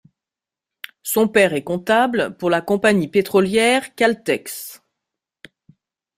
[1.03, 4.81] Son père est comptable pour la compagnie pétrolière Caltex.